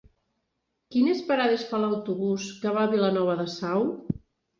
Quines 0.95 1.19
parades 1.27 1.65
fa 1.73 1.81
l'autobús 1.83 2.47
que 2.63 2.73
va 2.79 2.87
a 2.87 2.91
Vilanova 2.95 3.37
de 3.43 3.47
Sau? 3.57 3.87